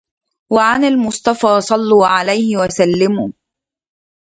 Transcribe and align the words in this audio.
عن 0.59 0.83
المصطفى 0.83 1.61
صلوا 1.61 2.07
عليه 2.07 2.57
وسلموا 2.57 3.31